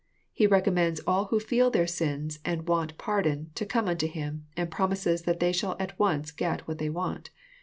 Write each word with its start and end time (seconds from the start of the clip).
He 0.33 0.47
recommends 0.47 0.99
all 1.01 1.25
who 1.25 1.39
feel 1.39 1.69
their 1.69 1.85
sins 1.85 2.39
and 2.43 2.67
want 2.67 2.97
pardon, 2.97 3.51
to 3.53 3.67
come 3.67 3.87
unto 3.87 4.07
Him, 4.07 4.47
and 4.57 4.71
promises 4.71 5.21
that 5.25 5.39
they 5.39 5.51
shall 5.51 5.75
at 5.79 5.99
once 5.99 6.31
get 6.31 6.67
what 6.67 6.79
they 6.79 6.89
want. 6.89 7.29